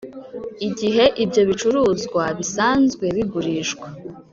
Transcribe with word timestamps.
igihe 0.67 1.03
ibyo 1.23 1.41
bicuruzwa 1.49 2.23
bisanzwe 2.37 3.05
bigurishwa 3.15 3.87